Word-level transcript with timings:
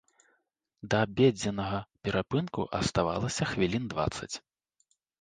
Да 0.93 1.01
абедзеннага 1.07 1.79
перапынку 2.09 2.67
аставалася 2.81 3.43
хвілін 3.55 3.83
дваццаць. 3.97 4.35